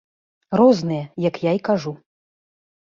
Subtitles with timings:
[0.61, 1.97] Розныя, як я і кажу.